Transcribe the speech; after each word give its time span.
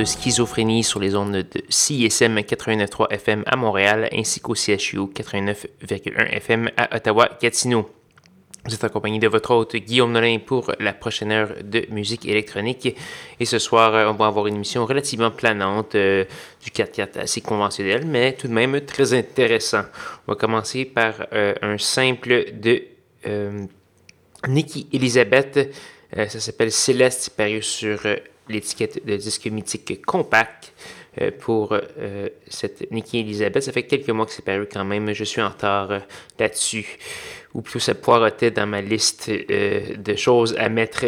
De 0.00 0.04
Schizophrénie 0.06 0.82
sur 0.82 0.98
les 0.98 1.14
ondes 1.14 1.32
de 1.32 1.62
CISM 1.68 2.38
89.3 2.38 3.10
FM 3.10 3.42
à 3.44 3.56
Montréal 3.56 4.08
ainsi 4.14 4.40
qu'au 4.40 4.54
CHU 4.54 5.00
89.1 5.14 6.26
FM 6.36 6.70
à 6.78 6.96
Ottawa-Gatineau. 6.96 7.90
Vous 8.64 8.74
êtes 8.74 8.82
accompagné 8.82 9.18
de 9.18 9.28
votre 9.28 9.50
hôte 9.50 9.76
Guillaume 9.76 10.12
Nolin 10.12 10.38
pour 10.38 10.72
la 10.80 10.94
prochaine 10.94 11.30
heure 11.32 11.50
de 11.62 11.84
musique 11.90 12.24
électronique. 12.24 12.96
Et 13.40 13.44
ce 13.44 13.58
soir, 13.58 13.94
euh, 13.94 14.08
on 14.08 14.14
va 14.14 14.28
avoir 14.28 14.46
une 14.46 14.54
émission 14.54 14.86
relativement 14.86 15.30
planante, 15.30 15.94
euh, 15.94 16.24
du 16.64 16.70
4-4 16.70 17.18
assez 17.18 17.42
conventionnel, 17.42 18.06
mais 18.06 18.32
tout 18.32 18.48
de 18.48 18.54
même 18.54 18.80
très 18.80 19.12
intéressant. 19.12 19.82
On 20.26 20.32
va 20.32 20.36
commencer 20.36 20.86
par 20.86 21.26
euh, 21.34 21.52
un 21.60 21.76
simple 21.76 22.52
de 22.54 22.84
Nikki 24.48 24.88
Elizabeth. 24.94 25.76
ça 26.16 26.40
s'appelle 26.40 26.72
Céleste, 26.72 27.34
paru 27.36 27.60
sur 27.60 28.00
l'étiquette 28.50 29.04
de 29.06 29.16
disque 29.16 29.46
mythique 29.46 30.04
compact 30.04 30.72
euh, 31.20 31.32
pour 31.36 31.72
euh, 31.72 32.28
cette 32.46 32.88
Nikki 32.92 33.18
Elizabeth. 33.18 33.64
Ça 33.64 33.72
fait 33.72 33.82
quelques 33.82 34.10
mois 34.10 34.26
que 34.26 34.32
c'est 34.32 34.44
paru 34.44 34.68
quand 34.72 34.84
même. 34.84 35.12
Je 35.12 35.24
suis 35.24 35.42
en 35.42 35.48
retard 35.48 35.90
euh, 35.90 35.98
là-dessus. 36.38 36.86
Ou 37.52 37.62
plutôt, 37.62 37.80
ça 37.80 37.96
poireautait 37.96 38.52
dans 38.52 38.68
ma 38.68 38.80
liste 38.80 39.28
de 39.28 40.14
choses 40.14 40.54
à 40.56 40.68
mettre 40.68 41.06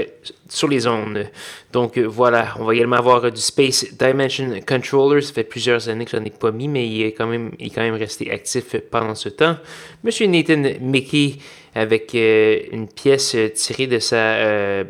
sur 0.48 0.67
les 0.67 0.89
ondes. 0.89 1.31
Donc 1.73 1.98
voilà, 1.98 2.57
on 2.59 2.65
va 2.65 2.75
également 2.75 2.97
avoir 2.97 3.31
du 3.31 3.41
Space 3.41 3.95
Dimension 3.97 4.59
Controller. 4.67 5.20
Ça 5.20 5.33
fait 5.33 5.45
plusieurs 5.45 5.89
années 5.89 6.05
que 6.05 6.11
je 6.11 6.17
n'en 6.17 6.25
ai 6.25 6.31
pas 6.31 6.51
mis, 6.51 6.67
mais 6.67 6.89
il 6.89 7.03
est, 7.03 7.13
quand 7.13 7.29
même, 7.29 7.53
il 7.61 7.69
est 7.69 7.70
quand 7.70 7.83
même 7.83 7.95
resté 7.95 8.29
actif 8.33 8.75
pendant 8.91 9.15
ce 9.15 9.29
temps. 9.29 9.57
Monsieur 10.03 10.27
Nathan 10.27 10.65
Mickey 10.81 11.37
avec 11.77 12.13
une 12.13 12.89
pièce 12.89 13.37
tirée 13.55 13.87
de 13.87 14.01
sa 14.01 14.83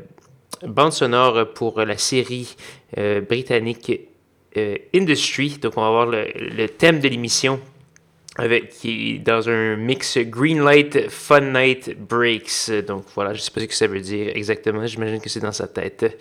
bande 0.67 0.93
sonore 0.93 1.53
pour 1.55 1.81
la 1.81 1.97
série 1.99 2.57
euh, 2.99 3.21
britannique 3.21 3.93
euh, 4.57 4.77
Industry. 4.95 5.59
Donc, 5.61 5.75
on 5.77 5.83
va 5.83 5.91
voir 5.91 6.07
le, 6.07 6.67
thème 6.67 7.01
de 7.01 7.09
l'émission 7.09 7.61
avec 8.37 8.71
qui 8.71 9.19
dans 9.19 9.49
un 9.51 9.77
mix 9.77 10.17
Green 10.19 10.65
Light 10.65 11.11
Fun 11.11 11.53
Night 11.53 11.95
Breaks. 11.99 12.71
Donc 12.87 13.05
voilà, 13.15 13.35
je 13.35 13.41
sais 13.41 13.51
pas 13.51 13.61
ce 13.61 13.67
que 13.67 13.75
ça 13.75 13.87
veut 13.87 14.01
dire 14.01 14.33
exactement, 14.35 14.87
j'imagine 14.87 15.21
que 15.21 15.29
c'est 15.29 15.41
dans 15.41 15.53
sa 15.53 15.69
tête. 15.69 16.19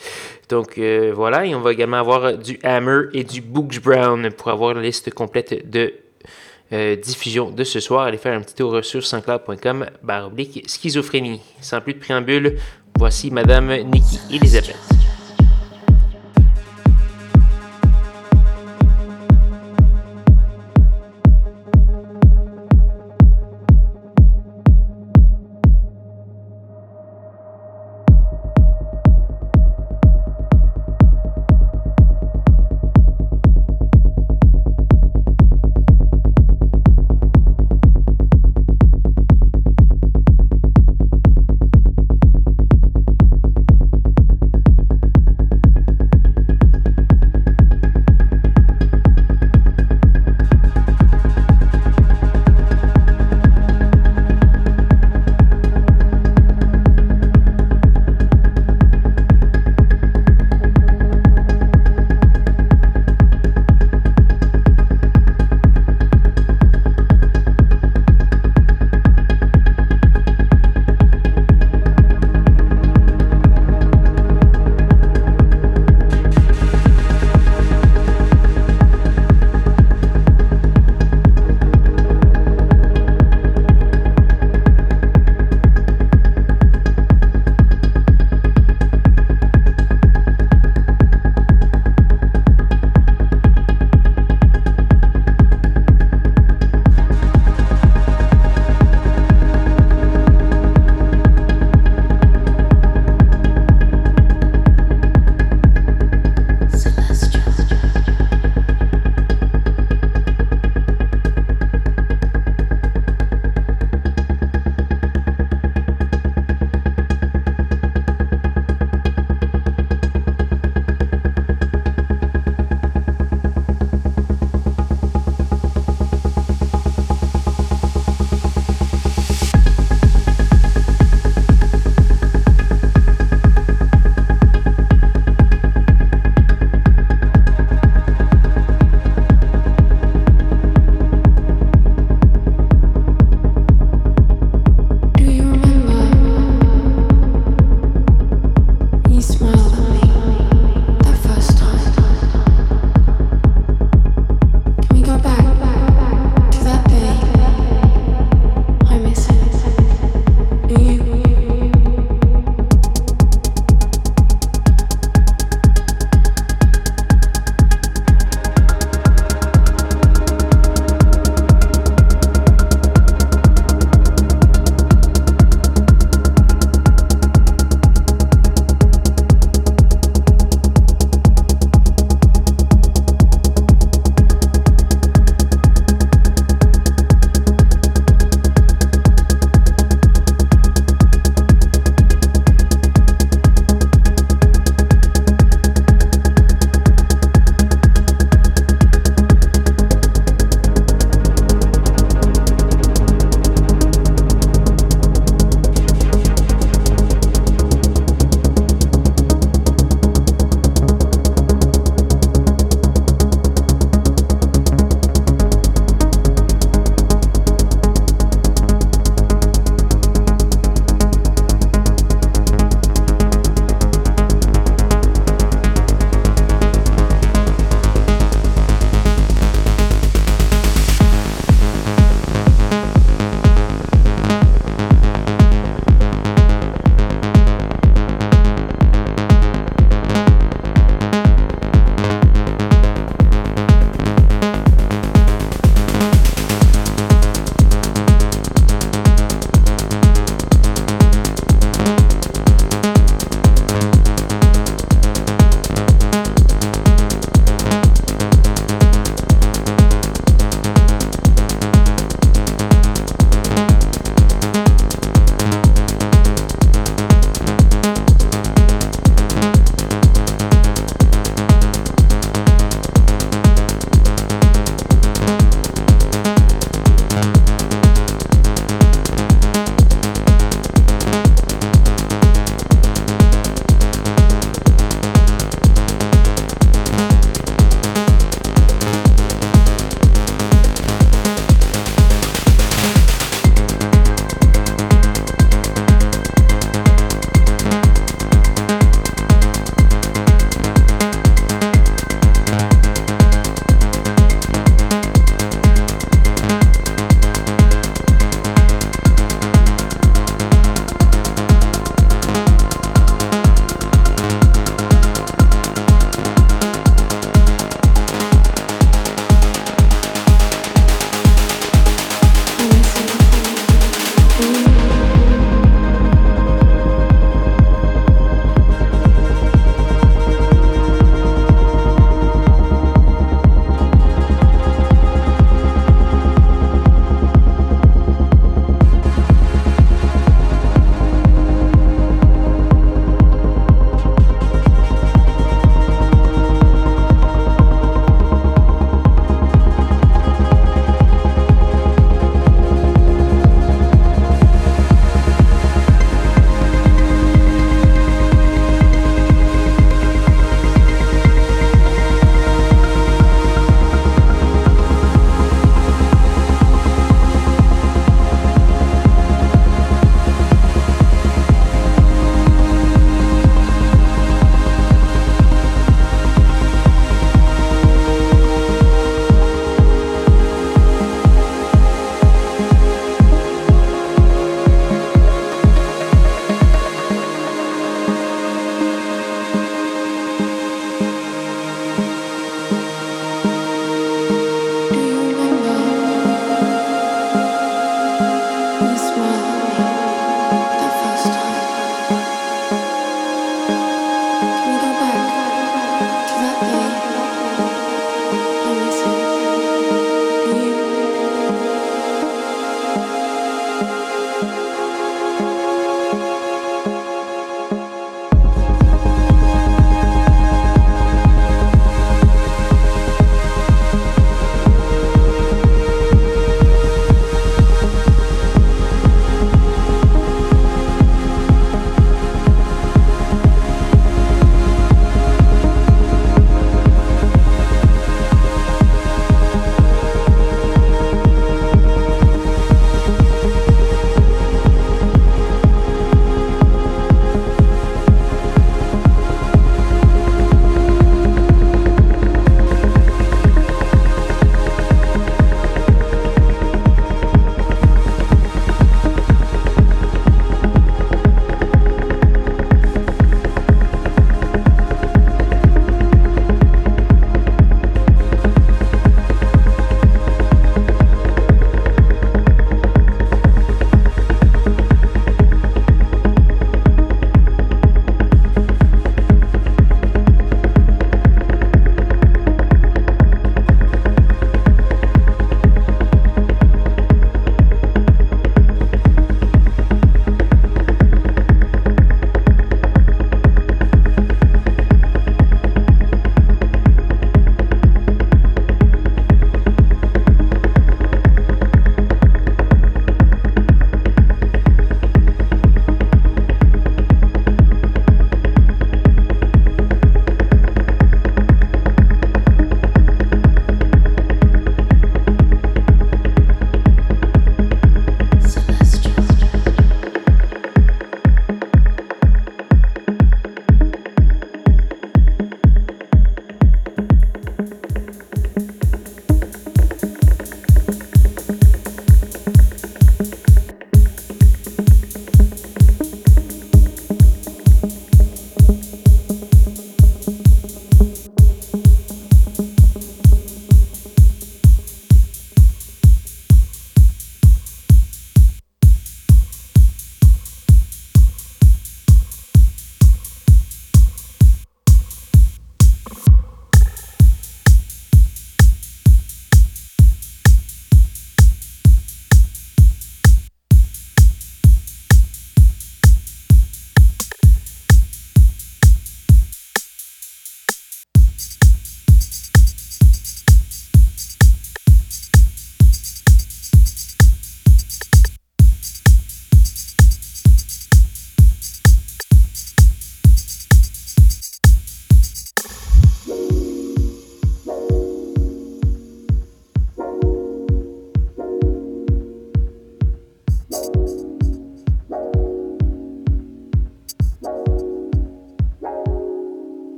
Donc 0.50 0.78
euh, 0.78 1.14
voilà, 1.16 1.45
et 1.45 1.56
on 1.56 1.62
va 1.62 1.72
également 1.72 1.97
avoir 1.97 2.38
du 2.38 2.59
Hammer 2.64 3.03
et 3.14 3.23
du 3.23 3.39
Books 3.39 3.80
Brown 3.81 4.30
pour 4.31 4.50
avoir 4.50 4.73
la 4.73 4.81
liste 4.81 5.14
complète 5.14 5.69
de 5.69 5.94
diffusion 7.03 7.52
de 7.52 7.66
ce 7.66 7.81
soir. 7.81 8.06
Allez 8.06 8.17
faire 8.17 8.34
un 8.34 8.42
petit 8.42 8.56
tour 8.56 8.84
sur 8.84 9.06
sanscloud.com 9.06 9.88
barre 10.03 10.31
schizophrénie. 10.67 11.42
Sans 11.59 11.81
plus 11.81 11.94
de 11.94 12.00
préambule, 12.00 12.58
Voici 13.02 13.32
Madame 13.32 13.84
Nikki 13.84 14.20
Elizabeth. 14.30 15.01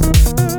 Música 0.00 0.57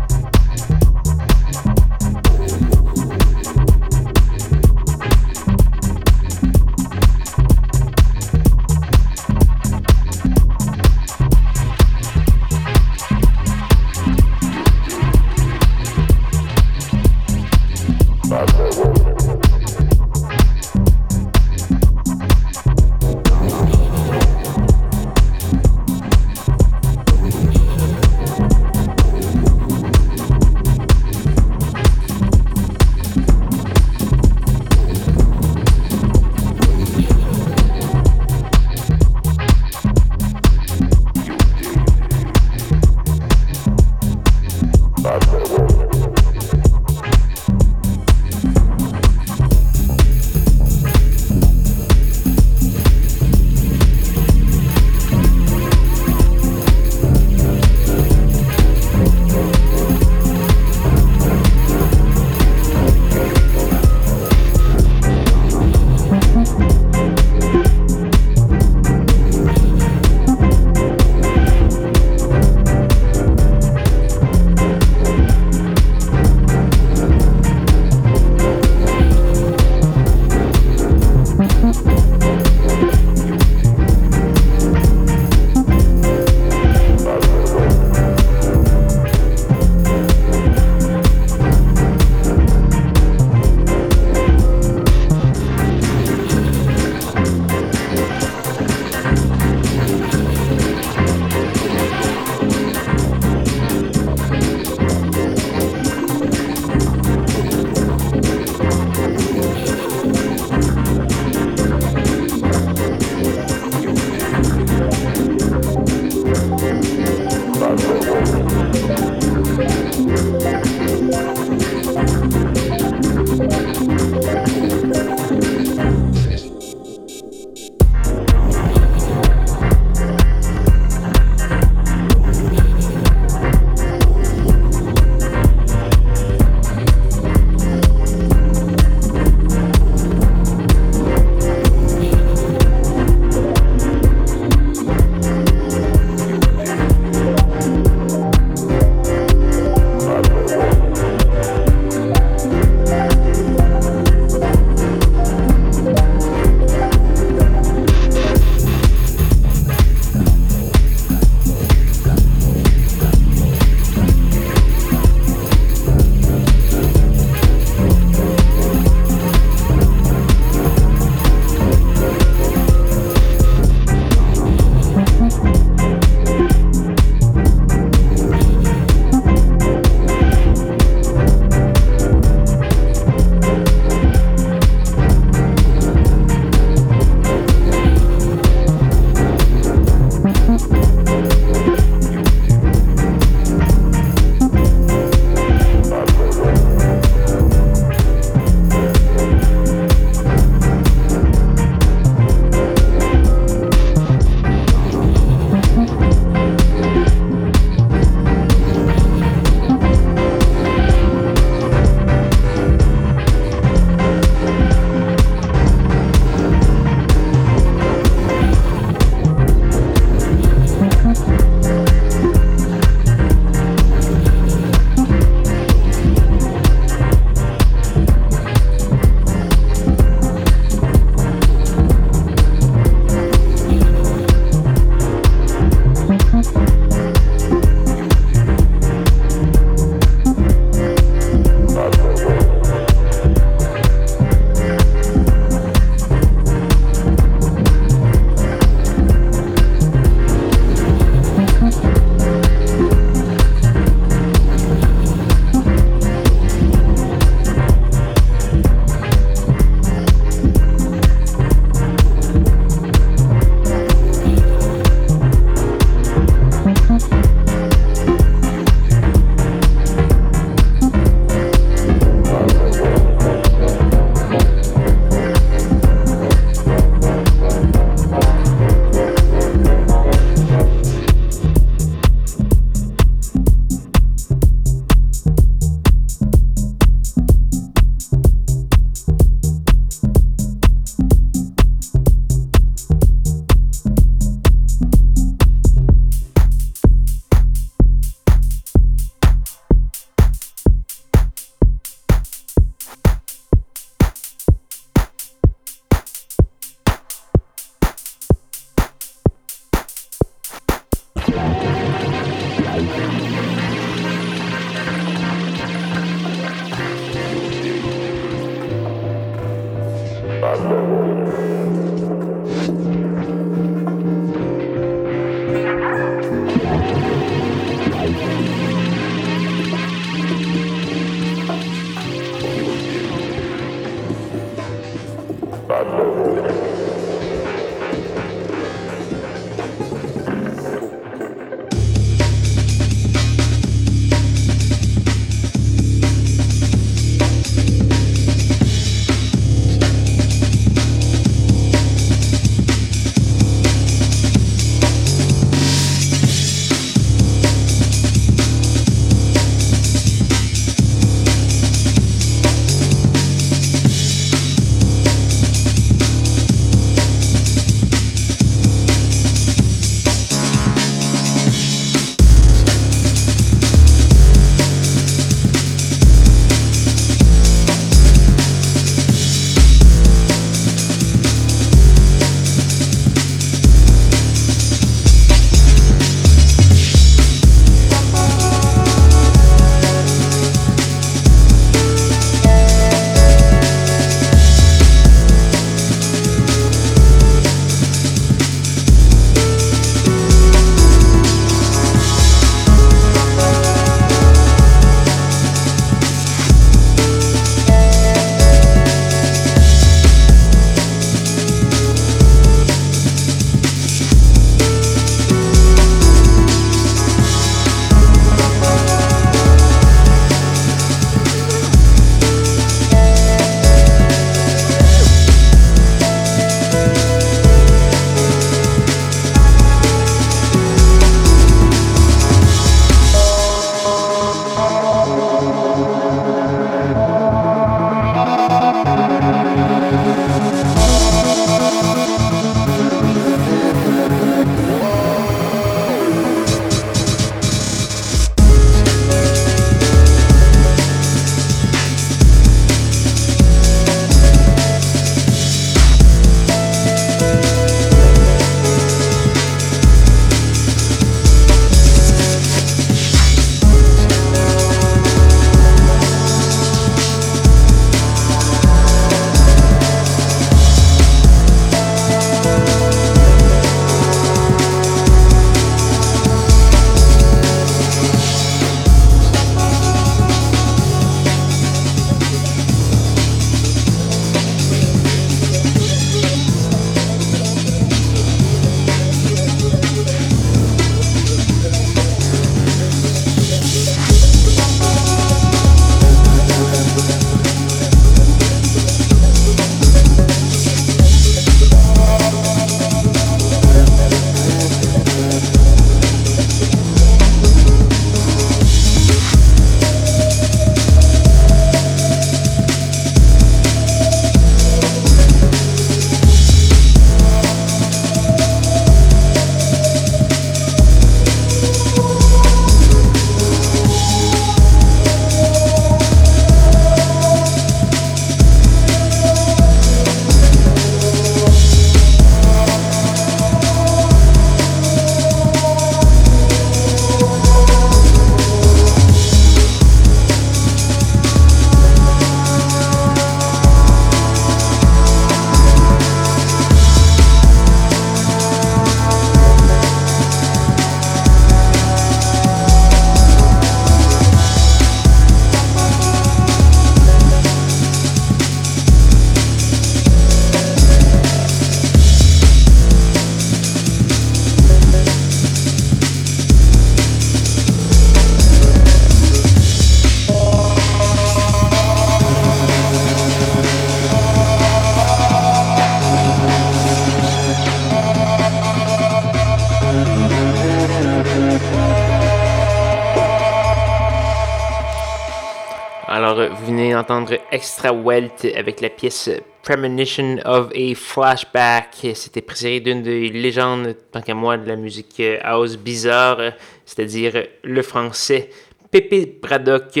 vous 586.64 586.70
venez 586.70 586.94
d'entendre 586.94 587.34
Extra 587.52 587.92
Wealth 587.92 588.46
avec 588.56 588.80
la 588.80 588.88
pièce 588.88 589.28
Premonition 589.62 590.38
of 590.46 590.70
a 590.74 590.94
Flashback. 590.94 592.06
C'était 592.14 592.40
précédé 592.40 592.80
d'une 592.80 593.02
des 593.02 593.28
légendes, 593.28 593.94
tant 594.10 594.22
qu'à 594.22 594.32
moi, 594.32 594.56
de 594.56 594.66
la 594.66 594.76
musique 594.76 595.22
house 595.42 595.76
bizarre, 595.76 596.40
c'est-à-dire 596.86 597.48
le 597.62 597.82
français 597.82 598.48
Pépé 598.90 599.38
Braddock 599.42 600.00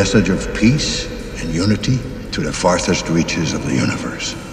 message 0.00 0.30
of 0.30 0.54
peace 0.54 1.04
and 1.42 1.50
unity 1.54 1.98
to 2.32 2.40
the 2.40 2.50
farthest 2.50 3.06
reaches 3.10 3.52
of 3.52 3.66
the 3.66 3.74
universe. 3.74 4.49